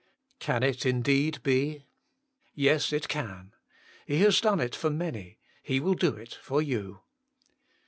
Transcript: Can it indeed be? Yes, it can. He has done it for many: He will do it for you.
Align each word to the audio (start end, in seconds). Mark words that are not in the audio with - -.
Can 0.39 0.63
it 0.63 0.83
indeed 0.83 1.43
be? 1.43 1.85
Yes, 2.55 2.91
it 2.91 3.07
can. 3.07 3.53
He 4.07 4.17
has 4.21 4.41
done 4.41 4.59
it 4.59 4.73
for 4.75 4.89
many: 4.89 5.37
He 5.61 5.79
will 5.79 5.93
do 5.93 6.15
it 6.15 6.33
for 6.33 6.59
you. 6.59 7.01